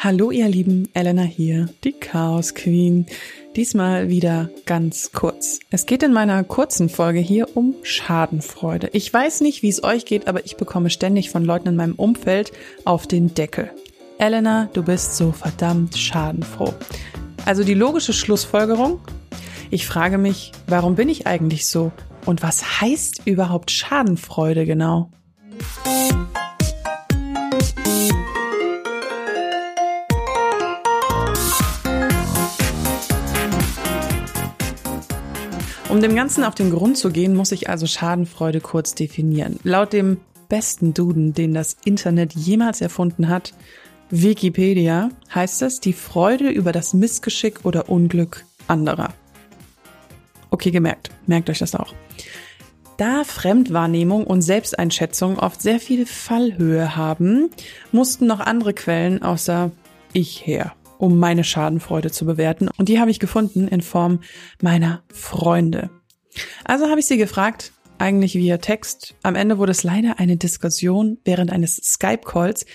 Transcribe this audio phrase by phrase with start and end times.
[0.00, 3.06] Hallo ihr Lieben, Elena hier, die Chaos Queen.
[3.56, 5.58] Diesmal wieder ganz kurz.
[5.70, 8.90] Es geht in meiner kurzen Folge hier um Schadenfreude.
[8.92, 11.96] Ich weiß nicht, wie es euch geht, aber ich bekomme ständig von Leuten in meinem
[11.96, 12.52] Umfeld
[12.84, 13.72] auf den Deckel.
[14.18, 16.74] Elena, du bist so verdammt schadenfroh.
[17.44, 19.00] Also die logische Schlussfolgerung?
[19.68, 21.90] Ich frage mich, warum bin ich eigentlich so?
[22.24, 25.10] Und was heißt überhaupt Schadenfreude genau?
[35.88, 39.58] Um dem Ganzen auf den Grund zu gehen, muss ich also Schadenfreude kurz definieren.
[39.62, 40.18] Laut dem
[40.50, 43.54] besten Duden, den das Internet jemals erfunden hat,
[44.10, 49.14] Wikipedia, heißt es die Freude über das Missgeschick oder Unglück anderer.
[50.50, 51.10] Okay, gemerkt.
[51.26, 51.94] Merkt euch das auch.
[52.98, 57.48] Da Fremdwahrnehmung und Selbsteinschätzung oft sehr viel Fallhöhe haben,
[57.92, 59.70] mussten noch andere Quellen außer
[60.12, 62.68] ich her um meine Schadenfreude zu bewerten.
[62.76, 64.20] Und die habe ich gefunden in Form
[64.60, 65.90] meiner Freunde.
[66.64, 69.14] Also habe ich sie gefragt, eigentlich via Text.
[69.22, 72.66] Am Ende wurde es leider eine Diskussion während eines Skype-Calls,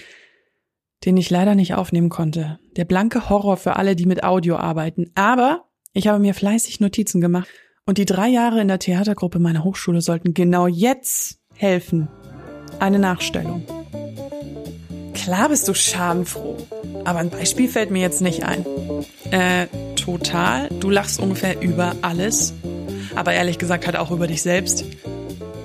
[1.06, 2.60] den ich leider nicht aufnehmen konnte.
[2.76, 5.12] Der blanke Horror für alle, die mit Audio arbeiten.
[5.16, 7.48] Aber ich habe mir fleißig Notizen gemacht.
[7.86, 12.08] Und die drei Jahre in der Theatergruppe meiner Hochschule sollten genau jetzt helfen.
[12.80, 13.66] Eine Nachstellung.
[15.24, 16.58] Klar bist du schadenfroh.
[17.06, 18.66] Aber ein Beispiel fällt mir jetzt nicht ein.
[19.32, 20.68] Äh, total.
[20.82, 22.54] Du lachst ungefähr über alles.
[23.16, 24.84] Aber ehrlich gesagt halt auch über dich selbst.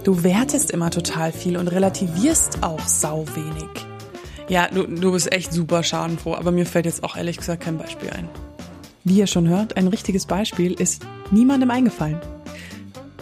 [0.04, 3.68] Du wertest immer total viel und relativierst auch sau wenig.
[4.48, 7.78] Ja, du, du bist echt super schadenfroh, aber mir fällt jetzt auch ehrlich gesagt kein
[7.78, 8.28] Beispiel ein.
[9.02, 12.20] Wie ihr schon hört, ein richtiges Beispiel ist niemandem eingefallen.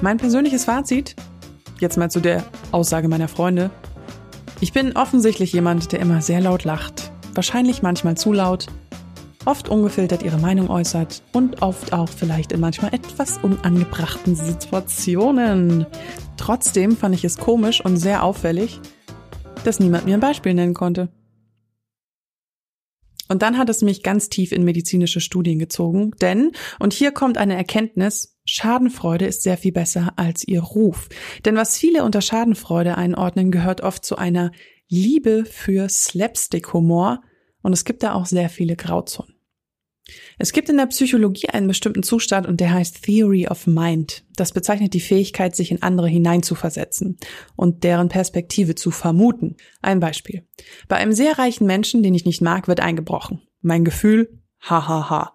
[0.03, 1.17] Mein persönliches Fazit,
[1.81, 3.71] jetzt mal zu der Aussage meiner Freunde.
[4.61, 8.67] Ich bin offensichtlich jemand, der immer sehr laut lacht wahrscheinlich manchmal zu laut,
[9.45, 15.87] oft ungefiltert ihre Meinung äußert und oft auch vielleicht in manchmal etwas unangebrachten Situationen.
[16.37, 18.81] Trotzdem fand ich es komisch und sehr auffällig,
[19.65, 21.09] dass niemand mir ein Beispiel nennen konnte.
[23.29, 27.39] Und dann hat es mich ganz tief in medizinische Studien gezogen, denn, und hier kommt
[27.39, 31.09] eine Erkenntnis, Schadenfreude ist sehr viel besser als ihr Ruf.
[31.45, 34.53] Denn was viele unter Schadenfreude einordnen, gehört oft zu einer
[34.89, 37.23] Liebe für Slapstick-Humor
[37.63, 39.36] und es gibt da auch sehr viele Grauzonen.
[40.39, 44.25] Es gibt in der Psychologie einen bestimmten Zustand und der heißt Theory of Mind.
[44.37, 47.19] Das bezeichnet die Fähigkeit, sich in andere hineinzuversetzen
[47.57, 49.57] und deren Perspektive zu vermuten.
[49.83, 50.47] Ein Beispiel.
[50.89, 53.43] Bei einem sehr reichen Menschen, den ich nicht mag, wird eingebrochen.
[53.63, 54.89] Mein Gefühl, hahaha.
[54.89, 55.35] Ha, ha.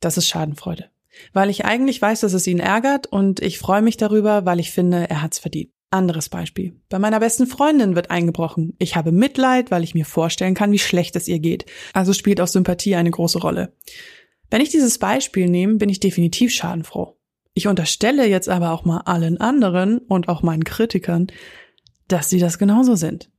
[0.00, 0.90] Das ist Schadenfreude.
[1.32, 4.70] Weil ich eigentlich weiß, dass es ihn ärgert und ich freue mich darüber, weil ich
[4.70, 5.72] finde, er hat's verdient.
[5.90, 6.76] Anderes Beispiel.
[6.90, 8.74] Bei meiner besten Freundin wird eingebrochen.
[8.78, 11.64] Ich habe Mitleid, weil ich mir vorstellen kann, wie schlecht es ihr geht.
[11.94, 13.72] Also spielt auch Sympathie eine große Rolle.
[14.50, 17.16] Wenn ich dieses Beispiel nehme, bin ich definitiv schadenfroh.
[17.54, 21.28] Ich unterstelle jetzt aber auch mal allen anderen und auch meinen Kritikern,
[22.06, 23.30] dass sie das genauso sind.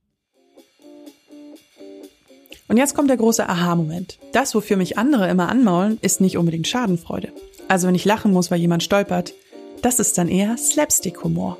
[2.68, 4.18] Und jetzt kommt der große Aha-Moment.
[4.32, 7.32] Das, wofür mich andere immer anmaulen, ist nicht unbedingt Schadenfreude.
[7.66, 9.34] Also wenn ich lachen muss, weil jemand stolpert,
[9.82, 11.58] das ist dann eher Slapstick-Humor.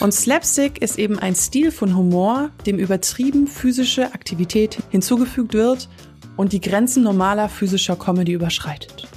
[0.00, 5.88] Und Slapstick ist eben ein Stil von Humor, dem übertrieben physische Aktivität hinzugefügt wird
[6.36, 9.08] und die Grenzen normaler physischer Comedy überschreitet.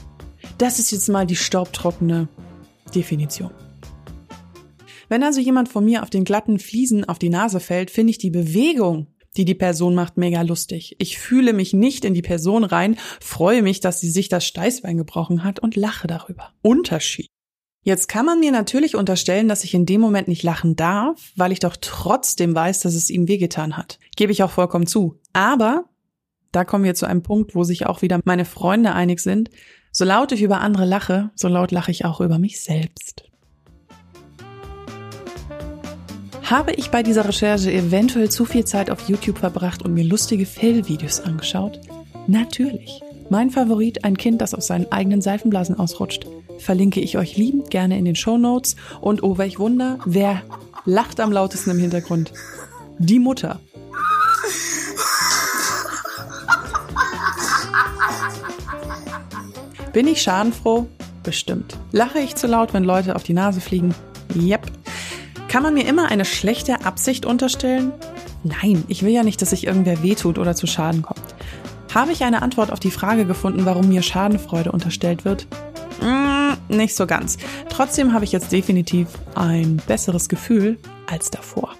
[0.57, 2.27] Das ist jetzt mal die staubtrockene
[2.95, 3.51] Definition.
[5.07, 8.17] Wenn also jemand von mir auf den glatten Fliesen auf die Nase fällt, finde ich
[8.17, 10.95] die Bewegung, die die Person macht, mega lustig.
[10.97, 14.97] Ich fühle mich nicht in die Person rein, freue mich, dass sie sich das Steißbein
[14.97, 16.53] gebrochen hat und lache darüber.
[16.63, 17.29] Unterschied.
[17.83, 21.51] Jetzt kann man mir natürlich unterstellen, dass ich in dem Moment nicht lachen darf, weil
[21.51, 23.97] ich doch trotzdem weiß, dass es ihm wehgetan hat.
[24.15, 25.19] Gebe ich auch vollkommen zu.
[25.33, 25.85] Aber,
[26.51, 29.49] da kommen wir zu einem Punkt, wo sich auch wieder meine Freunde einig sind,
[29.91, 33.23] so laut ich über andere lache, so laut lache ich auch über mich selbst.
[36.43, 40.45] Habe ich bei dieser Recherche eventuell zu viel Zeit auf YouTube verbracht und mir lustige
[40.45, 41.79] Fail-Videos angeschaut?
[42.27, 43.01] Natürlich.
[43.31, 46.27] Mein Favorit, ein Kind, das aus seinen eigenen Seifenblasen ausrutscht
[46.61, 48.75] verlinke ich euch liebend gerne in den Show Notes.
[49.01, 50.41] Und oh, welch Wunder, wer
[50.85, 52.33] lacht am lautesten im Hintergrund?
[52.99, 53.59] Die Mutter.
[59.93, 60.87] Bin ich schadenfroh?
[61.23, 61.77] Bestimmt.
[61.91, 63.93] Lache ich zu laut, wenn Leute auf die Nase fliegen?
[64.35, 64.71] Yep.
[65.49, 67.91] Kann man mir immer eine schlechte Absicht unterstellen?
[68.43, 71.21] Nein, ich will ja nicht, dass sich irgendwer wehtut oder zu Schaden kommt.
[71.93, 75.47] Habe ich eine Antwort auf die Frage gefunden, warum mir Schadenfreude unterstellt wird?
[76.69, 77.37] Nicht so ganz.
[77.69, 80.77] Trotzdem habe ich jetzt definitiv ein besseres Gefühl
[81.07, 81.75] als davor.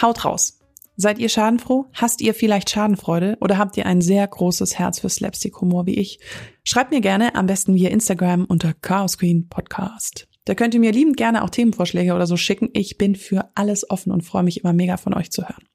[0.00, 0.58] Haut raus.
[0.96, 1.86] Seid ihr schadenfroh?
[1.94, 3.38] Hast ihr vielleicht Schadenfreude?
[3.40, 6.20] Oder habt ihr ein sehr großes Herz für Slapstick-Humor wie ich?
[6.62, 10.28] Schreibt mir gerne, am besten via Instagram unter Chaos Queen Podcast.
[10.44, 12.68] Da könnt ihr mir liebend gerne auch Themenvorschläge oder so schicken.
[12.74, 15.69] Ich bin für alles offen und freue mich immer mega von euch zu hören.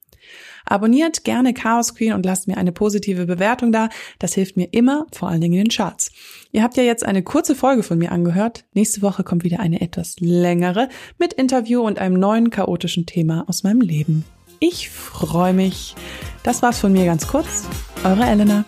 [0.66, 3.90] Abonniert gerne Chaos Queen und lasst mir eine positive Bewertung da.
[4.20, 6.12] Das hilft mir immer, vor allen Dingen in den Charts.
[6.52, 8.66] Ihr habt ja jetzt eine kurze Folge von mir angehört.
[8.74, 13.64] Nächste Woche kommt wieder eine etwas längere mit Interview und einem neuen chaotischen Thema aus
[13.64, 14.26] meinem Leben.
[14.60, 15.96] Ich freue mich.
[16.44, 17.66] Das war's von mir ganz kurz.
[18.04, 18.66] Eure Elena.